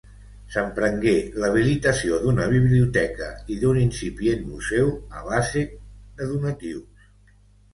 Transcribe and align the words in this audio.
S'emprengué 0.53 1.11
l'habilitació 1.43 2.17
d'una 2.23 2.47
biblioteca 2.53 3.27
i 3.57 3.59
d'un 3.65 3.83
incipient 3.83 4.49
museu, 4.55 4.91
a 5.21 5.25
base 5.29 5.65
de 5.75 6.33
donatius. 6.33 7.07